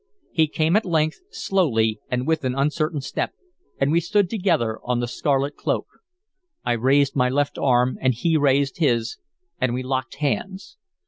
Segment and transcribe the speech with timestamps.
[0.31, 3.35] He came at length, slowly and with an uncertain step,
[3.79, 5.85] and we stood together on the scarlet cloak.
[6.65, 9.19] I raised my left arm and he raised his,
[9.59, 10.77] and we locked hands.